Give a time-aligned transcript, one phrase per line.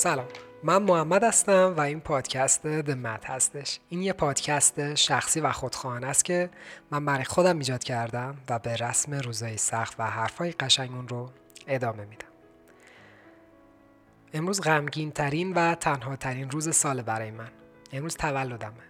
[0.00, 0.26] سلام.
[0.64, 3.80] من محمد هستم و این پادکست دمت هستش.
[3.88, 6.50] این یه پادکست شخصی و خودخواهانه است که
[6.90, 11.30] من برای خودم ایجاد کردم و به رسم روزای سخت و حرفای قشنگ اون رو
[11.66, 12.28] ادامه میدم.
[14.32, 17.50] امروز غمگین ترین و تنها ترین روز سال برای من.
[17.92, 18.84] امروز تولدمه.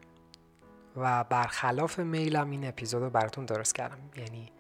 [0.97, 3.99] و برخلاف میلم این اپیزود رو براتون درست کردم.
[4.17, 4.53] یعنی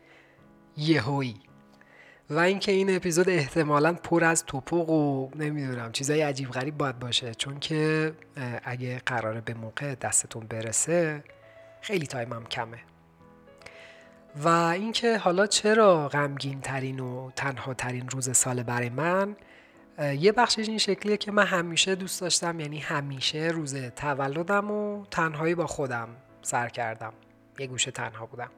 [0.76, 1.49] یهویی.
[2.30, 7.34] و اینکه این اپیزود احتمالا پر از توپق و نمی‌دونم چیزای عجیب غریب باید باشه.
[7.34, 8.12] چون که
[8.64, 11.24] اگه قراره به موقع دستتون برسه
[11.80, 12.78] خیلی تایمم کمه.
[14.36, 19.36] و اینکه حالا چرا غمگین ترین و تنها ترین روز سال برای من
[20.18, 25.54] یه بخشش این شکلیه که من همیشه دوست داشتم یعنی همیشه روز تولدم و تنهایی
[25.54, 26.08] با خودم
[26.42, 27.12] سر کردم.
[27.58, 28.50] یه گوشه تنها بودم.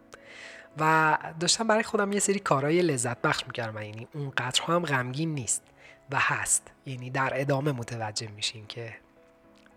[0.79, 5.63] و داشتم برای خودم یه سری کارهای لذت بخش می‌کردم یعنی اونقدر هم غمگین نیست
[6.11, 6.71] و هست.
[6.87, 8.95] یعنی در ادامه متوجه میشین که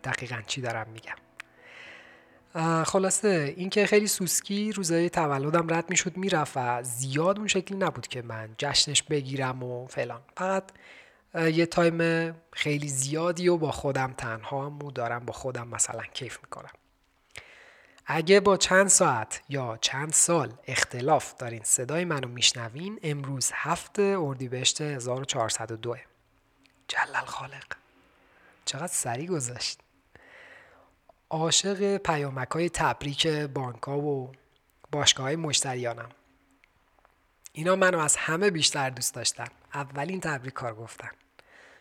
[0.04, 1.16] دقیقا چی دارم میگم.
[2.84, 8.22] خلاصه اینکه خیلی سوسکی روزای تولدم رد می‌شد می‌رفت و زیاد اون شکلی نبود که
[8.22, 10.22] من جشنش بگیرم و فلان.
[10.38, 10.64] فقط
[11.36, 16.72] یه تایم خیلی زیادی و با خودم تنها و دارم با خودم مثلا کیف می‌کنم.
[18.06, 24.82] اگه با چند ساعت یا چند سال اختلاف دارین صدای منو میشنوین امروز هفت اردیبهشت
[24.82, 25.96] 1402
[26.88, 27.66] جلل خالق.
[28.66, 29.80] چقدر سریع گذشت.
[31.30, 34.32] عاشق پیامک های تبریک بانک و
[34.92, 36.10] باشگاه های مشتریانم.
[37.54, 39.48] اینا منو از همه بیشتر دوست داشتن.
[39.74, 41.12] اولین تبریک کار گفتن.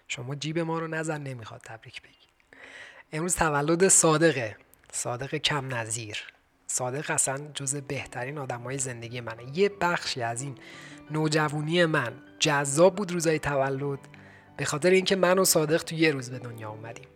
[0.08, 2.28] شما جیب ما رو نزن نمی‌خواد تبریک بگی.
[3.12, 4.56] امروز تولد صادقه.
[4.94, 6.24] صادق کم نظیر.
[6.66, 9.58] صادق اصلا جز بهترین آدم های زندگی منه.
[9.58, 10.58] یه بخشی از این
[11.10, 13.98] نوجوانی من جذاب بود روزای تولد
[14.56, 17.08] به خاطر اینکه من و صادق تو یه روز به دنیا اومدیم.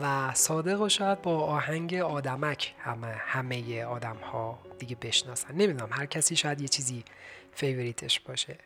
[0.00, 5.54] و صادق و شاید با آهنگ آدمک همه همه آدم ها دیگه بشناسن.
[5.54, 7.04] نمی‌دونم هر کسی شاید یه چیزی
[7.52, 8.58] فیوریتش باشه.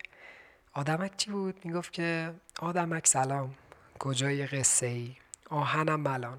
[0.72, 3.54] آدمک چی بود؟ می‌گفت که آدمک سلام
[3.98, 5.16] کجای قصه ای
[5.50, 6.38] آهنم ملان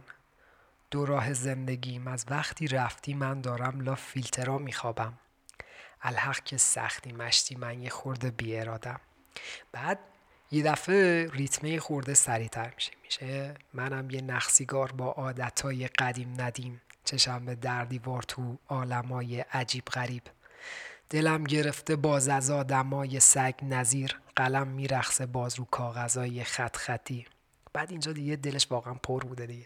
[0.93, 5.13] دو راه زندگیم از وقتی رفتی من دارم لا فیلترا میخوابم.
[6.01, 8.99] الحق که سختی مشتی من یه خورده بی ارادم
[9.71, 9.99] بعد
[10.51, 16.81] یه دفعه ریتمه خورده سریعتر میشه میشه منم یه نخسیگار با عادتای قدیم ندیم.
[17.05, 20.23] چشم به دردیوار تو عالمای عجیب غریب.
[21.09, 27.25] دلم گرفته باز از آدمای سگ نظیر قلم میرخصه باز رو کاغذای خط خطی.
[27.73, 29.65] بعد اینجا دیگه دلش واقعا پر بوده دیگه.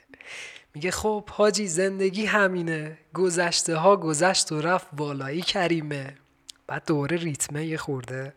[0.73, 2.97] میگه خب حاجی زندگی همینه.
[3.13, 6.18] گذشته ها گذشت و رفت والایی کریمه.
[6.68, 8.34] بعد دوره ریتمه یه خورده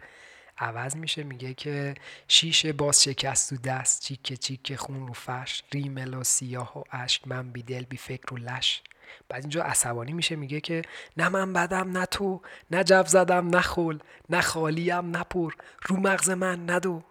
[0.58, 1.22] عوض میشه.
[1.22, 1.94] میگه که
[2.28, 7.28] شیشه باز شکست و دست چیک چیک خون رو فرش ریمل و سیاه و اشک
[7.28, 8.82] من بی دل بی فکر و لش.
[9.28, 10.36] بعد اینجا عصبانی میشه.
[10.36, 10.82] میگه که
[11.16, 13.98] نه من بدم نه تو نه جف زدم نه خول
[14.30, 15.52] نه خالیم نه پر.
[15.86, 17.02] رو مغز من ندو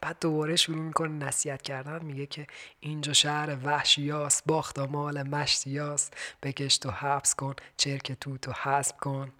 [0.00, 2.04] بعد دوباره شروع می‌کنه نصیحت کردن.
[2.04, 2.46] میگه که
[2.80, 9.32] اینجا شهر وحشیاست باخت مال مشتیاست بکش تو حبس کن چرک تو تو حسب کن.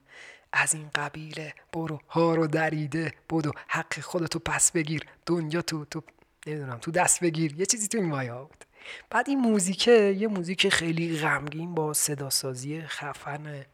[0.52, 3.52] از این قبیله برو ها رو دریده بدو.
[3.68, 6.02] حق خودتو پس بگیر دنیا تو تو
[6.46, 7.60] نمی‌دونم تو دست بگیر.
[7.60, 8.64] یه چیزی تو این مایه بود.
[9.10, 13.64] بعد این موزیکه یه موزیک خیلی غمگین با صدا سازی خفن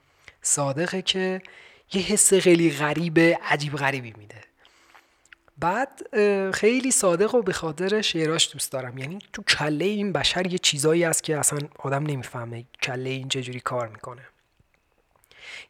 [0.42, 1.42] صادقه که
[1.92, 4.41] یه حس خیلی غریب عجیب غریبی میده.
[5.59, 6.03] بعد
[6.51, 8.99] خیلی صادق و به خاطر شعراش دوست دارم.
[8.99, 13.61] یعنی تو کله این بشر یه چیزایی هست که اصلا آدم نمی‌فهمه کله این چجوری
[13.61, 14.23] کار می‌کنه.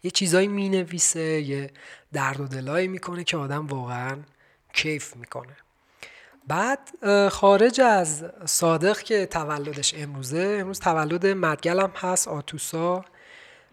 [0.02, 1.70] یه چیزایی می‌نویسه یه
[2.12, 4.16] درد و دلایی می‌کنه که آدم واقعا
[4.72, 5.56] کیف می‌کنه.
[6.48, 6.88] بعد
[7.28, 13.04] خارج از صادق که تولدش امروزه امروز تولد مدگلم هست آتوسا.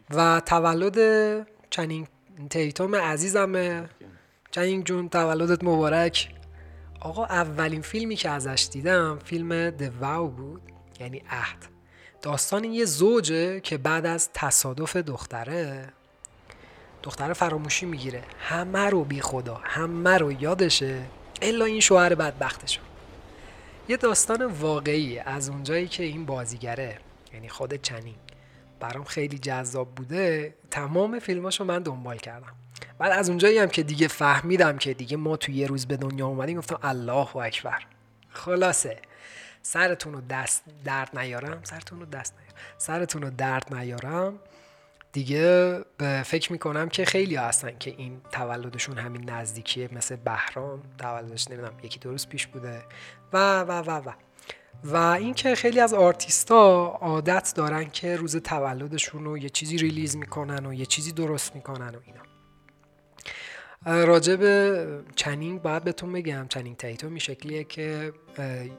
[0.09, 0.97] و تولد
[1.69, 2.07] چنین
[2.49, 3.89] تیتوم عزیزمه.
[4.59, 6.29] جنگ جون تولدت مبارک.
[6.99, 10.61] آقا اولین فیلمی که ازش دیدم فیلم واو بود
[10.99, 11.57] یعنی عهد.
[12.21, 15.89] داستان یه زوجه که بعد از تصادف دختره
[17.03, 18.23] دختره فراموشی می‌گیره.
[18.39, 21.01] همه رو بی خدا همه رو یادشه.
[21.41, 22.81] الا این شوهر بدبختشو
[23.89, 26.97] یه داستان واقعی از اونجایی که این بازیگره
[27.33, 28.15] یعنی خود چنین
[28.79, 32.58] برام خیلی جذاب بوده تمام فیلماشو من دنبال کردم.
[32.99, 36.27] بعد از اونجایی هم که دیگه فهمیدم که دیگه ما تو یه روز به دنیا
[36.27, 37.85] اومدیم گفتم الله اکبر.
[38.29, 38.97] خلاصه.
[39.61, 42.55] سرتون رو دست درد نیارم سرتون رو دست نیارم.
[42.77, 44.39] سرتون رو درد نیارم.
[45.11, 45.79] دیگه
[46.25, 50.81] فکر می‌کنم که خیلی هستن که این تولدشون همین نزدیکیه مثل بهرام.
[50.97, 52.81] تولدش نمی‌دونم یکی دو روز پیش بوده.
[53.33, 54.11] و و و و.
[54.83, 60.65] و اینکه خیلی از آرتیستا عادت دارن که روز تولدشون رو یه چیزی release می‌کنن
[60.65, 62.28] و یه چیزی درست می‌کنن و اینا.
[63.89, 66.45] راجع به چنینگ باید بهتون بگم.
[66.49, 68.13] چنینگ تیتوم این شکلیه که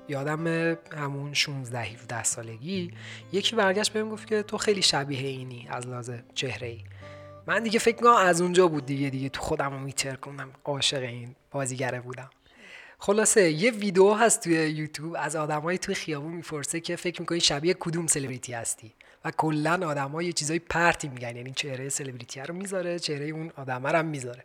[0.08, 2.90] یادم همون 16 17 سالگی
[3.32, 6.80] یکی برگشت بهم گفت که تو خیلی شبیه اینی از لحاظ چهره ای
[7.46, 11.02] من دیگه فکر کنم از اونجا بود دیگه دیگه تو خودم رو میتر کنم عاشق
[11.02, 12.30] این بازیگره بودم.
[12.98, 17.74] خلاصه یه ویدیو هست توی یوتیوب از آدمایی توی خیابون می‌پرسه که فکر می‌کنی شبیه
[17.80, 18.92] کدوم سلبریتی هستی؟
[19.24, 23.86] و کلا آدما یه چیزای پرتی میگن یعنی چهره سلبریتی رو می‌ذاره چهره اون آدم
[23.86, 24.44] رو هم می‌ذاره.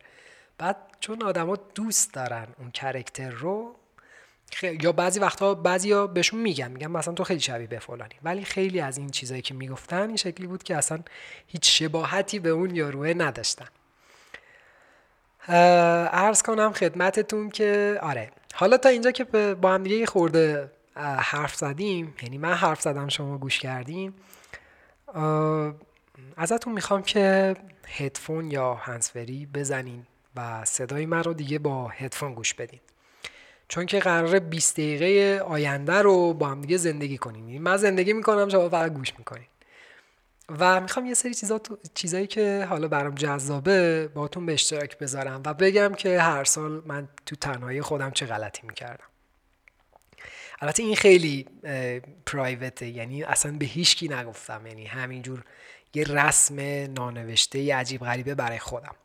[0.57, 3.75] بعد چون آدما دوست دارن اون کرکتر رو
[4.62, 8.16] یا بعضی وقتا بعضیا بهشون میگن میگن مثلا تو خیلی شبیه به فلانی.
[8.24, 11.00] ولی خیلی از این چیزایی که می‌گفتن این شکلی بود که اصلا
[11.48, 13.66] هیچ شباهتی به اون یاروه نداشتن.
[15.48, 18.31] ارز کنم خدمتتون که آره.
[18.54, 19.24] حالا تا اینجا که
[19.62, 20.72] با هم دیگه خورده
[21.18, 24.13] حرف زدیم یعنی من حرف زدم شما گوش کردیم
[26.38, 27.56] ازتون می‌خوام که
[27.88, 30.07] هدفون یا هنسفری بزنین.
[30.36, 32.80] و صدای من رو دیگه با هدفون گوش بدین.
[33.68, 37.48] چون که قراره 20 دقیقه آینده رو با هم دیگه زندگی کنیم.
[37.48, 39.48] یعنی من زندگی می‌کنم شما فقط گوش می‌کنین.
[40.60, 41.62] و می‌خوام یه سری چیزا
[41.94, 47.08] چیزایی که حالا برام جذابه باتون به اشتراک بذارم و بگم که هر سال من
[47.26, 49.06] تو تنهایی خودم چه غلطی می‌کردم.
[50.62, 51.46] البته این خیلی
[52.26, 54.68] پرایوته یعنی اصلا به هیچ کی نگفتم.
[54.68, 55.44] یعنی همینجور
[55.94, 56.60] یه رسم
[56.94, 58.96] نانوشته عجیب غریبه برای خودم.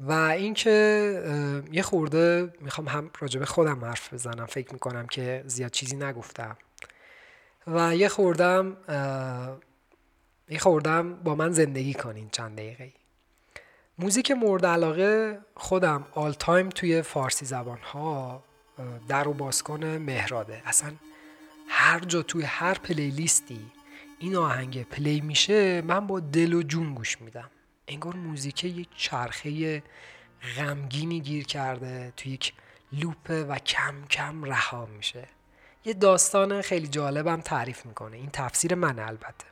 [0.00, 4.46] و اینکه یه خورده می‌خوام هم راجب خودم حرف بزنم.
[4.46, 6.56] فکر می‌کنم که زیاد چیزی نگفتم.
[7.66, 8.76] و یه خوردم
[10.48, 12.92] یه خوردم با من زندگی کنین چند دقیقه
[13.98, 18.42] موزیک مورد علاقه خودم all time توی فارسی زبان ها
[19.08, 20.92] در و بازکن مهراده اصلا
[21.68, 23.60] هر جا توی هر playlist ی
[24.18, 27.50] این آهنگ play میشه من با دل و جون گوش میدم.
[27.88, 29.82] انگار موزیک یک چرخه
[30.56, 32.52] غمگینی گیر کرده توی یک
[32.92, 35.28] لوپه و کم کم رها میشه.
[35.84, 38.16] یه داستان خیلی جالبم تعریف می‌کنه.
[38.16, 39.46] این تفسیر من البته.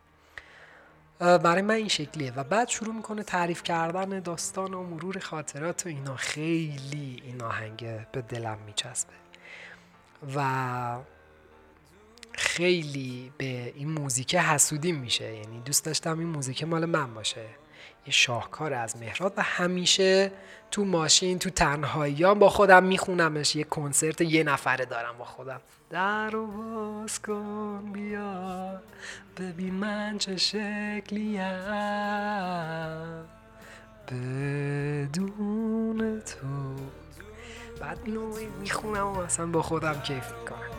[1.19, 2.33] برای من این شکلیه.
[2.33, 6.17] و بعد شروع می‌کنه تعریف کردن داستان و مرور خاطرات و اینا.
[6.17, 9.13] خیلی این آهنگ به دلم میچسبه.
[10.37, 10.99] و
[12.33, 15.35] خیلی به این موزیک حسودی میشه.
[15.35, 17.47] یعنی دوست داشتم این موزیک مال من باشه.
[18.07, 20.33] یه شاهکار از مهراد و همیشه
[20.71, 23.57] تو ماشین تو تنهاییان با خودم میخونمش.
[23.57, 25.61] یه کنسرت یه نفره دارم با خودم.
[25.91, 28.81] در و باز کن بیا
[29.37, 31.41] ببین من چه شکلیم.
[34.09, 36.47] بدون تو.
[37.81, 40.74] بعد اینو می‌خونم و اصلا با خودم کیف می‌کنم.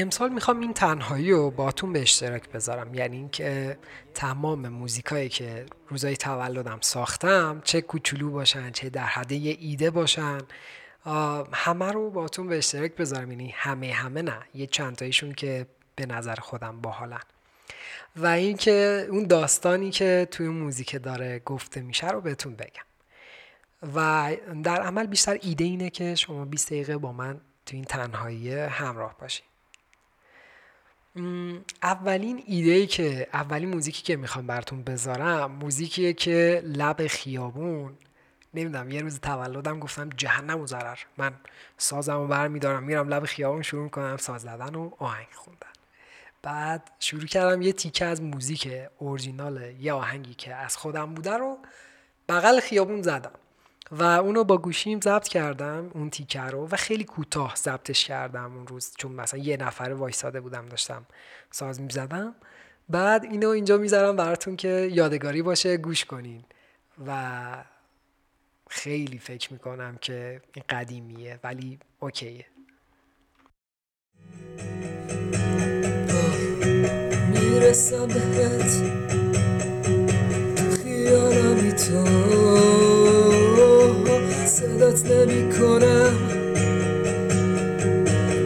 [0.00, 2.94] امسال می‌خوام این تنهایی رو باتون به اشتراک بذارم.
[2.94, 3.78] یعنی اینکه
[4.14, 10.38] تمام موزیکایی که روزای تولدم ساختم چه کوچولو باشن چه در حد ایده باشن
[11.52, 13.30] همه رو باتون به اشتراک بذارم.
[13.30, 17.22] یعنی همه همه نه یه چند تایشون که به نظر خودم باحالن.
[18.16, 22.82] و اینکه اون داستانی که توی موزیک داره گفته میشه رو بهتون بگم.
[23.94, 24.30] و
[24.62, 29.16] در عمل بیشتر ایده اینه که شما 20 دقیقه با من تو این تنهایی همراه
[29.20, 29.47] باشین.
[31.82, 37.94] اولین ایده که اولین موزیکی که می‌خوام براتون بذارم موزیکیه که لب خیابون
[38.54, 40.98] نمی‌دونم یه روز تولدم گفتم جهنم و ضرر.
[41.18, 41.32] من
[41.76, 45.68] سازم و برمیدارم میرم لب خیابون شروع می‌کنم ساز زدن و آهنگ خوندن.
[46.42, 51.58] بعد شروع کردم یه تیکه از موزیک اورجینال یه آهنگی که از خودم بوده رو
[52.28, 53.32] بغل خیابون زدم.
[53.90, 58.66] و اونو با گوشیم ضبط کردم اون تیکه رو و خیلی کوتاه ضبطش کردم اون
[58.66, 61.06] روز چون مثلا یه نفر وایساده بودم داشتم
[61.50, 62.34] ساز می‌زدم.
[62.88, 66.44] بعد اینو اینجا می‌ذارم براتون که یادگاری باشه گوش کنین.
[67.06, 67.64] و
[68.70, 72.46] خیلی فکر می‌کنم که این قدیمیه ولی اوکیه.
[77.32, 78.70] می‌رسم بهت
[80.82, 81.72] خیالمی
[84.58, 86.14] صدات نمی کنم.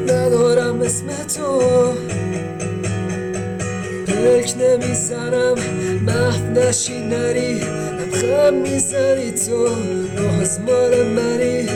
[0.07, 1.63] ندارم اسم تو.
[4.07, 5.55] پلک نمی‌زنم
[6.07, 7.61] محو نشی نری.
[8.13, 9.69] خم می‌زنی تو.
[10.17, 11.69] باز مال منی.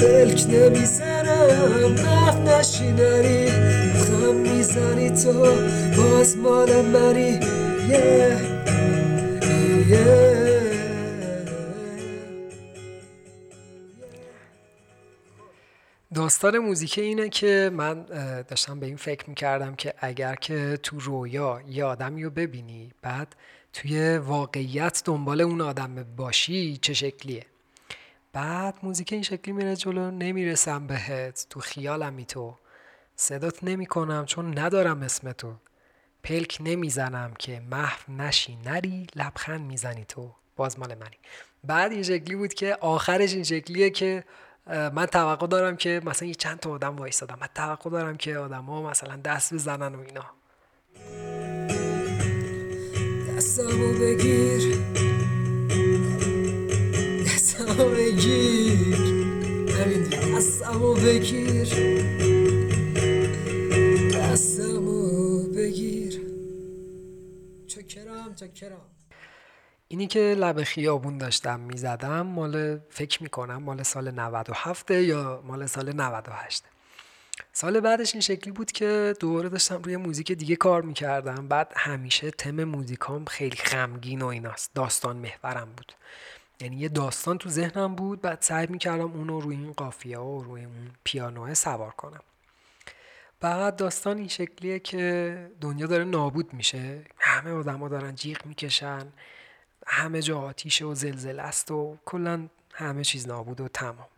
[0.00, 3.46] بلک نمی‌زنم نف نشی نری.
[3.94, 5.46] خم می‌زنی تو.
[5.96, 7.40] باز مال منی.
[7.90, 8.38] Yeah,
[9.90, 10.23] yeah.
[16.14, 18.02] داستان موزیک اینه که من
[18.42, 23.36] داشتم به این فکر می‌کردم که اگر که تو رویا یه آدمی رو ببینی بعد
[23.72, 27.46] توی واقعیت دنبال اون آدم باشی چه شکلیه؟
[28.32, 32.58] بعد موزیک این شکلی میره جلو نمی‌رسم بهت تو خیالم تو.
[33.16, 35.54] صدات نمی‌کنم چون ندارم اسم تو.
[36.22, 40.34] پلک نمی‌زنم که محو نشی نری لبخند می‌زنی تو.
[40.56, 41.18] باز مال منی.
[41.64, 44.24] بعد این شکلی بود که آخرش این شکلیه که
[44.66, 48.90] من توقع دارم که مثلا یه چند تا آدم وایستادم من توقع دارم که آدما
[48.90, 50.24] مثلا دست بزنن و اینا.
[53.36, 54.78] دستمو بگیر.
[57.26, 58.96] دستمو بگیر.
[59.70, 60.02] همین
[60.36, 61.68] دستمو بگیر.
[64.14, 66.20] دستمو بگیر.
[67.66, 68.93] چکرم چکرم.
[69.88, 75.92] اینی که لب خیابون داشتم می‌زدم مال فکر می‌کنم مال سال 97 یا مال سال
[75.92, 76.64] 98
[77.52, 81.48] سال بعدش این شکلی بود که دوباره داشتم روی موزیک دیگه کار می‌کردم.
[81.48, 84.74] بعد همیشه تم موزیکام خیلی غمگین و ایناست.
[84.74, 85.92] داستان محورم بود.
[86.60, 90.64] یعنی یه داستان تو ذهنم بود بعد سعی می‌کردم اونو روی این قافیه و روی
[90.64, 92.22] اون پیانوه سوار کنم.
[93.40, 97.04] بعد داستان این شکلیه که دنیا داره نابود میشه.
[97.18, 99.12] همه آدما دارن جیغ می‌کشن.
[99.86, 104.08] همه جا آتیشه و زلزله است و کلا همه چیز نابود و تمام.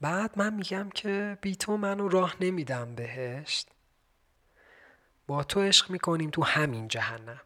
[0.00, 3.68] بعد من میگم که بی تو منو راه نمیدم بهشت.
[5.26, 7.40] با تو عشق می‌کنیم تو همین جهنم.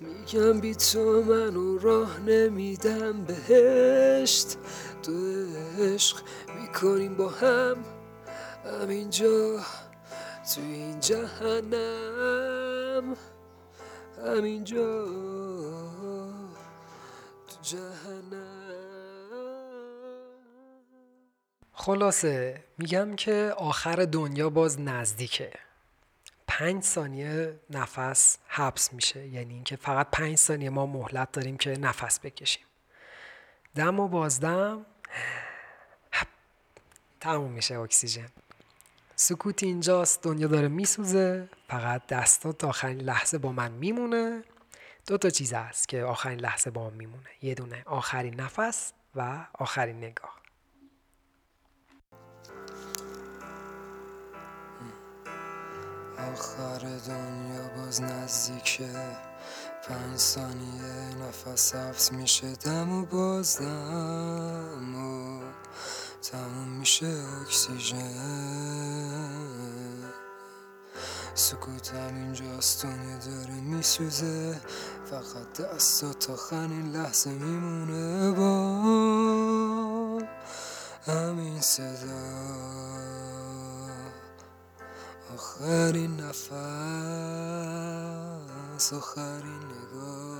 [0.00, 4.58] میگم بی تو منو راه نمیدم بهشت.
[5.02, 5.12] تو
[5.78, 6.22] عشق
[6.60, 7.84] می‌کنیم با هم
[8.64, 9.60] همینجا
[10.54, 13.16] تو این جهنم.
[14.24, 15.04] همینجا.
[17.48, 18.56] تو جهنم.
[21.72, 25.52] خلاصه میگم که آخر دنیا باز نزدیکه.
[26.46, 29.26] پنج ثانیه نفس حبس میشه.
[29.26, 32.64] یعنی اینکه فقط پنج ثانیه ما مهلت داریم که نفس بکشیم.
[33.74, 34.86] دم و بازدم.
[37.20, 38.28] تموم میشه اکسیژن.
[39.18, 44.44] سکوت اینجاست دنیا داره میسوزه فقط دستات آخرین لحظه با من میمونه.
[45.06, 47.28] دو تا چیز هست که آخرین لحظه با من میمونه.
[47.42, 50.36] یه دونه آخرین نفس و آخرین نگاه.
[56.32, 58.90] آخر دنیا باز نزدیکه.
[59.88, 62.52] پنج ثانیه نفس حفظ میشه.
[62.52, 65.40] دم و باز دم و
[66.22, 67.96] تموم میشه اکسیژن.
[71.34, 74.60] سکوتم اینجاست دنیا داره میسوزه.
[75.10, 78.32] فقط دستا تا خنین لحظه میمونه.
[78.32, 78.56] با
[81.06, 82.46] همین صدا.
[85.34, 86.52] آخرین نفس
[88.92, 90.35] آخرین نگاه.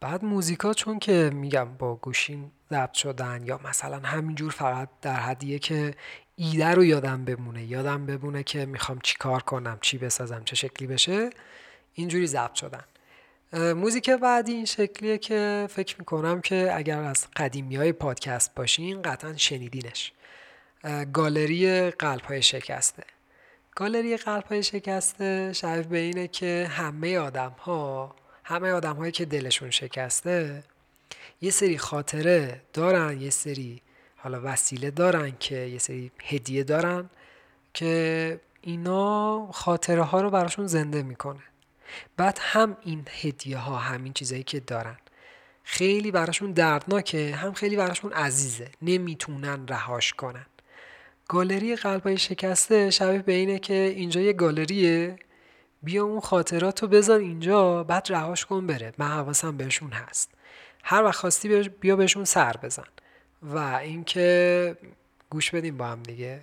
[0.00, 5.58] بعد موزیکا چون که میگم با گوشین ضبط شدن یا مثلا همینجور فقط در حدیه
[5.58, 5.94] که
[6.36, 10.88] ایده رو یادم بمونه یادم بمونه که می‌خوام چی کار کنم چی بسازم چه شکلی
[10.88, 11.30] بشه
[11.94, 12.84] اینجوری ضبط شدن.
[13.52, 19.36] موزیک بعدی این شکلیه که فکر می‌کنم که اگر از قدیمی های پادکست باشین قطعا
[19.36, 20.12] شنیدینش.
[21.12, 23.02] گالری قلب های شکسته.
[23.76, 28.16] گالری قلب های شکسته شبیه به اینه که همه آدم ها
[28.48, 30.62] همه آدم هایی که دلشون شکسته
[31.40, 33.82] یه سری خاطره دارن یه سری
[34.16, 37.10] حالا وسیله دارن که یه سری هدیه دارن
[37.74, 41.40] که اینا خاطره ها رو براشون زنده می‌کنه.
[42.16, 44.98] بعد هم این هدیه ها همین چیزایی که دارن
[45.64, 48.70] خیلی براشون دردناکه هم خیلی براشون عزیزه.
[48.82, 50.46] نمی‌تونن رهاش کنن.
[51.28, 55.18] گالری قلبای شکسته شبیه به اینه که اینجا یه گالریه.
[55.82, 58.92] بیا اون خاطرات رو بذار اینجا بعد رهاش کن بره.
[58.98, 60.30] من حواسم بهشون هست.
[60.84, 62.84] هر وقت خواستی بیا بهشون سر بزن.
[63.42, 64.76] و اینکه
[65.30, 66.40] گوش بدیم با هم دیگه.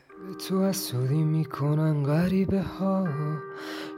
[0.48, 3.08] تو حسودی می‌کنن غریبه ها.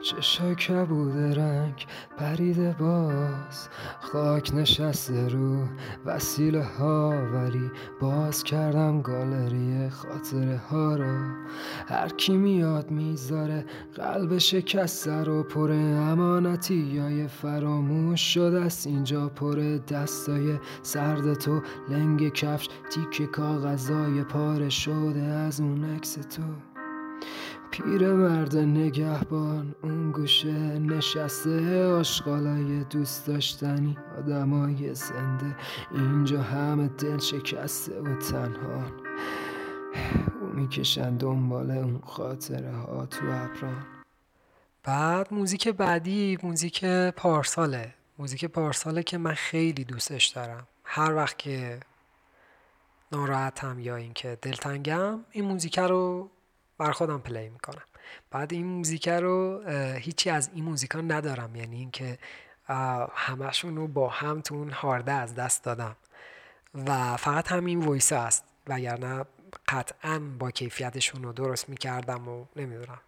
[0.03, 1.85] چشای کبود رنگ
[2.17, 3.69] پریده باز.
[4.01, 5.65] خاک نشسته رو
[6.05, 11.27] وسیله ها ولی باز کردم گالری خاطره ها رو.
[11.87, 13.65] هر کی میاد می‌ذاره
[13.95, 15.43] قلب شکسته رو.
[15.43, 15.71] پر
[16.11, 18.87] امانتی یا فراموش شده است.
[18.87, 19.55] اینجا پر
[19.89, 21.61] دستای سرد تو.
[21.89, 26.43] لنگ کفش تیک کاغذای پاره شده از اون عکس تو.
[27.71, 31.85] پیر مرد نگهبان اون گوشه نشسته.
[31.85, 35.55] آشغالای دوست داشتنی آدمای زنده.
[35.95, 38.83] اینجا همه دل شکسته و تنها.
[40.41, 43.85] او می‌کشن دنبال اون خاطره ها تو ابران
[44.83, 47.93] بعد موزیک بعدی موزیک پارساله.
[48.19, 50.67] موزیک پارساله که من خیلی دوستش دارم.
[50.83, 51.79] هر وقت که
[53.11, 56.29] ناراحتم یا اینکه دلتنگم این موزیک رو
[56.77, 57.83] بر خودم play می‌کنم.
[58.31, 59.63] بعد این موزیک رو
[59.97, 61.55] هیچی از این موزیکا ندارم.
[61.55, 62.17] یعنی اینکه
[63.13, 65.95] همشون رو با هم تو اون هارده از دست دادم.
[66.73, 68.43] و فقط همین voice هست.
[68.67, 69.25] وگرنه
[69.67, 72.99] قطعا با کیفیتشون رو درست می‌کردم و نمی‌دونم.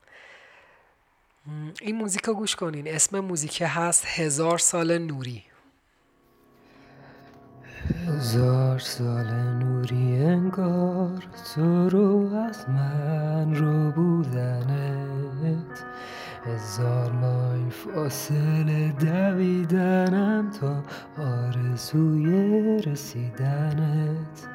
[1.82, 2.88] این موزیک گوش کنین.
[2.88, 5.44] اسم موزیک هست هزار سال نوری.
[8.08, 11.24] هزار سال نوری انگار
[11.56, 15.86] تو رو از من رو بودنت.
[16.46, 20.84] هزار مایل فاصله دویدنم تا
[21.24, 22.32] آرزوی
[22.82, 24.48] رسیدنت.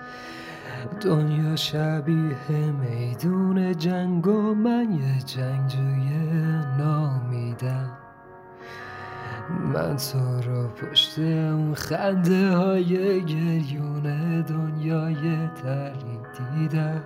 [1.01, 6.09] دنیا شبیه میدون جنگ و من یه جنگجوی
[6.79, 7.94] نامیدم.
[9.51, 14.03] من تو رو پشت اون خنده های گریون
[14.43, 17.03] دنیای تری دیدم.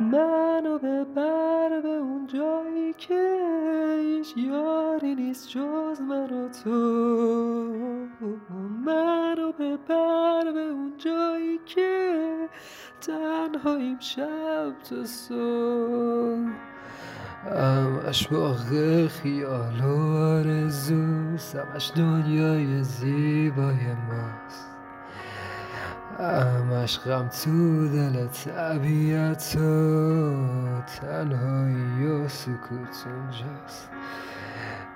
[0.00, 3.38] منو ببر به اون جایی که
[4.00, 6.70] هیچ یاری نیست جز من و تو.
[8.86, 12.48] منو ببر به اون جایی که
[13.00, 16.71] تنهاییم شب تا صبح.
[18.30, 21.04] باغ خیال و آرزو
[21.54, 24.68] همش دنیای زیبای ماست.
[27.06, 29.62] غم تو دل طبیعت و
[31.00, 33.90] تنهایی و سکوت اونجاست.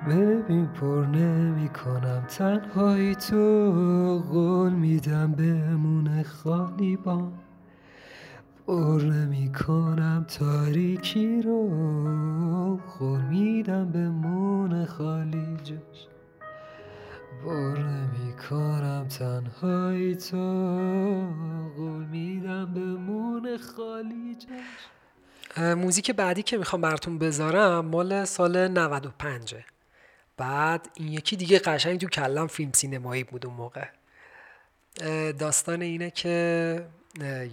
[0.09, 7.46] ببین پر نمی کنم تنهایی تو قول میدم بمونه خالی بام.
[8.67, 11.69] پر نمی کنم تاریکی رو.
[12.99, 16.07] قول میدم بمونه خالی جاش
[17.47, 20.37] بر نمی کنم تنهایی تو.
[21.77, 29.55] قول میدم بمونه خالی جاش موزیک بعدی که می‌خوام براتون بذارم مال سال 95
[30.37, 33.87] بعد این یکی دیگه قشنگ تو کلم فیلم سینمایی بود اون موقع.
[35.33, 36.87] داستان اینه که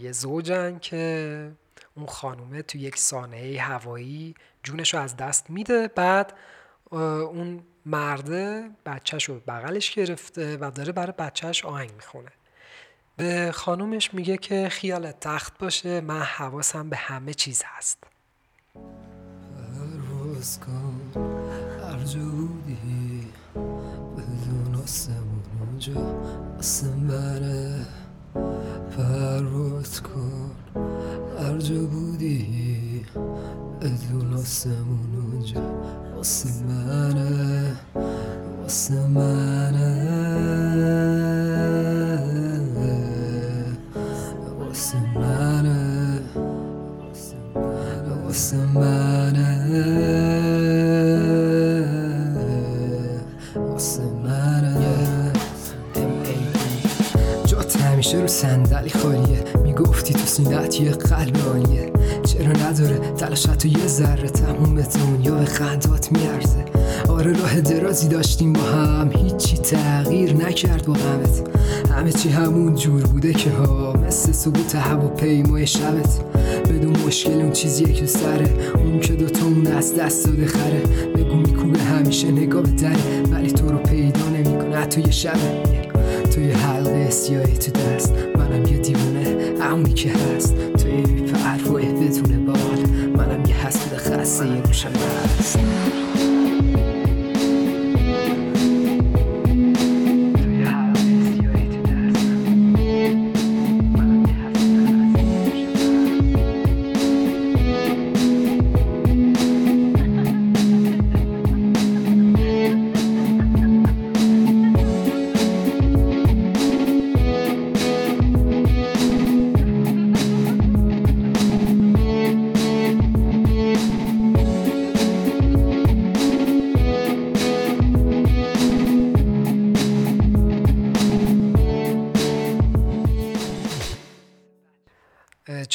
[0.01, 1.51] یه زوجن که
[1.95, 5.87] اون خانومه تو یک سانحه هوایی جونش رو از دست میده.
[5.87, 6.33] بعد
[6.91, 12.31] اون مرده بچهش رو بغلش گرفته و داره برای بچهش آهنگ می‌خونه.
[13.17, 18.03] به خانومش میگه که خیال تخت باشه من حواسم به همه چیز هست.
[20.65, 21.01] کن
[21.81, 21.97] هر
[24.17, 25.43] بدون آسمون
[29.43, 30.51] پرواز کن
[31.39, 33.05] هر جا بودی
[33.81, 35.61] بدون آسمون اونجا.
[36.15, 37.75] واسه منه
[38.61, 39.93] واسه منه.
[63.63, 66.65] تو یه ذره تموم دنیا به خندات میارزه.
[67.09, 69.11] آره راه درازی داشتیم با هم.
[69.11, 71.43] هیچی تغییر نکرد با غمت
[71.91, 73.93] همه چی همون جور بوده که ها.
[73.93, 76.19] مثل ثبوت هواپیمای شبت.
[76.69, 78.49] بدون مشکل اون چیزیه که سره.
[78.75, 80.81] اون که دوتامون از دست داده خره.
[81.15, 83.21] بگو میکوبه همیشه نگاه به دره.
[83.31, 84.85] ولی تو رو پیدا نمی‌کنه.
[84.85, 85.37] توی شب
[86.31, 88.13] توی حلقه سیاهی تو دست.
[88.35, 89.37] منم یه دیوونه.
[89.71, 90.55] اونی که هست.
[90.77, 92.37] توی پروای بدون یه
[94.23, 94.91] حسود خسته یه گوشم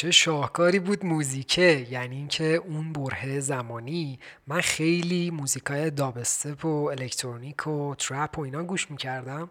[0.09, 7.67] چه شاهکاری بود موزیکه یعنی اینکه اون بره زمانی من خیلی موزیکای دابستپ و الکترونیک
[7.67, 9.49] و ترپ و اینا گوش می‌کردم.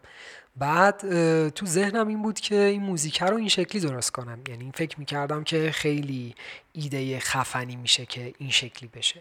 [0.57, 1.01] بعد
[1.49, 4.39] تو ذهنم این بود که این موزیکه رو این شکلی درست کنم.
[4.49, 6.35] یعنی فکر می‌کردم که خیلی
[6.73, 9.21] ایده خفنی میشه که این شکلی بشه.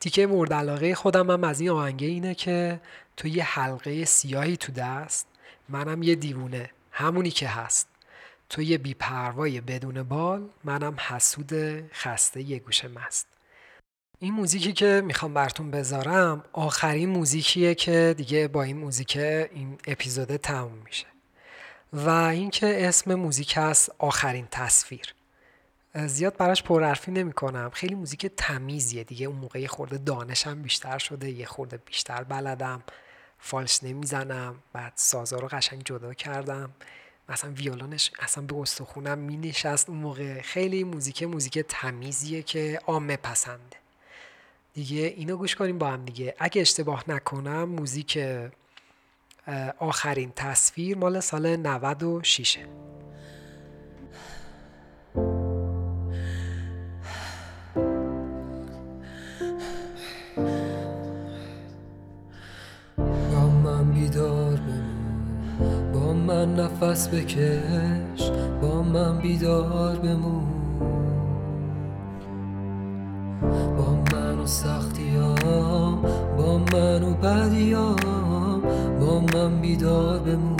[0.00, 2.80] تیکه مورد علاقه خودم هم از این آهنگه اینه که
[3.16, 5.26] تو یه حلقه سیاهی تو دست
[5.68, 7.88] منم یه دیوونه همونی که هست.
[8.48, 11.52] تو یه بیپروای بدون بال منم حسود
[11.92, 13.26] خسته یه گوشه مست.
[14.18, 20.36] این موزیکی که می‌خوام براتون بذارم آخرین موزیکیه که دیگه با این موزیک این اپیزود
[20.36, 21.06] تموم میشه.
[21.92, 25.14] و اینکه اسم موزیک هست آخرین تصویر.
[25.94, 29.26] زیاد براش پرحرفی نمی کنم خیلی موزیک تمیزیه دیگه.
[29.26, 32.82] اون موقع خورده دانشم بیشتر شده یه خورده بیشتر بلدم.
[33.38, 34.54] فالش نمی‌زنم.
[34.72, 36.70] بعد سازا رو قشنگ جدا کردم.
[37.28, 43.16] مثلا ویولونش اصلا به استخونم می نشست اون موقع خیلی موزیک موزیک تمیزیه که عامه
[43.16, 43.76] پسنده
[44.74, 46.34] دیگه اینو گوش کنیم با هم دیگه.
[46.38, 48.18] اگه اشتباه نکنم موزیک
[49.78, 53.07] آخرین تصویر مال سال 96 با
[66.58, 68.30] نفس بکش
[68.62, 70.44] با من بیدار بمون.
[73.76, 76.02] با من و سختیام
[76.38, 78.62] با من و بدیام
[79.00, 80.56] با من بیدار بمون.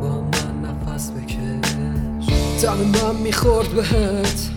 [0.00, 2.26] با من نفس بکش.
[2.62, 4.50] تن من می‌خورد بهت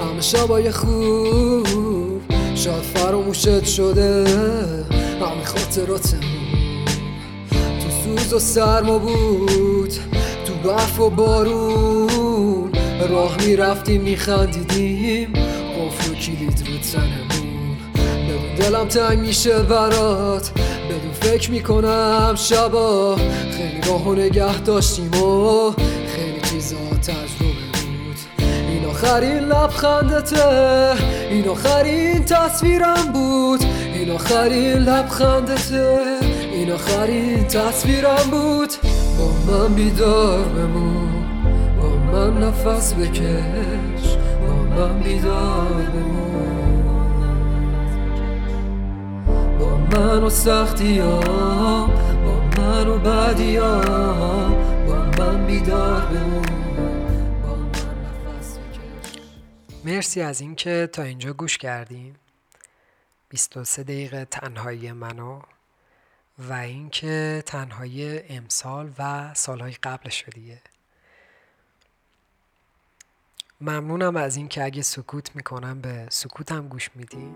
[0.00, 2.20] همه شبای خوب.
[2.54, 4.24] شاید فراموشت شده
[5.20, 6.41] همه خاطراتمون.
[8.18, 9.92] سوز و سرما بود.
[10.44, 12.72] تو برف و بارون
[13.10, 15.32] راه می‌رفتیم میخندیدیم.
[15.32, 17.76] قفل و کلید رو تنمون.
[17.94, 20.50] بدون دلم تنگ میشه برات.
[20.88, 23.16] بدون فکر می‌کنم شبا.
[23.50, 25.70] خیلی راه نگه داشتیم و
[26.16, 28.16] خیلی چیزا تجربه بود.
[28.68, 30.92] این آخرین لبخندته.
[31.30, 33.60] این آخرین تصویرم بود.
[33.94, 36.21] این آخرین لبخندته.
[36.62, 38.72] این آخرین تصویرم بود.
[39.18, 41.24] با من بیدار بمون.
[41.80, 44.16] با من نفس بکش.
[44.46, 46.82] با من بیدار بمون.
[49.58, 51.90] با من و سختیام.
[52.24, 54.54] با من و بدیام.
[54.86, 56.46] با من بیدار بمون.
[59.84, 62.14] مرسی از اینکه تا اینجا گوش کردیم
[63.28, 65.40] 23 دقیقه تنهایی منو.
[66.38, 70.60] و اینکه تنهایی امسال و سالهای قبلش دیگه.
[73.60, 77.34] ممنونم از اینکه اگه سکوت می‌کنم به سکوتم گوش میدی.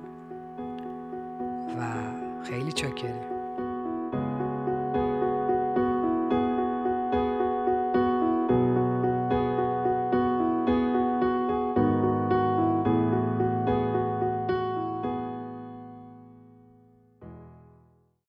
[1.78, 1.82] و
[2.44, 3.35] خیلی چاکریم.